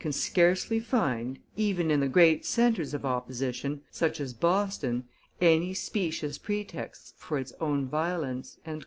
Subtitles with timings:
[0.01, 5.03] can scarcely find, even in the great centres of opposition, such as Boston,
[5.39, 8.79] any specious pretexts for its own violence" [M.